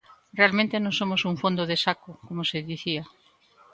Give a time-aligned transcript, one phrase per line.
[0.39, 3.03] Realmente non somos un fondo de saco, como se dicía.